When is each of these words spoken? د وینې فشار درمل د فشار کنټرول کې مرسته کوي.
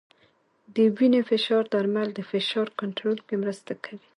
د 0.75 0.77
وینې 0.97 1.21
فشار 1.29 1.63
درمل 1.73 2.09
د 2.13 2.19
فشار 2.31 2.67
کنټرول 2.79 3.17
کې 3.27 3.35
مرسته 3.43 3.73
کوي. 3.83 4.07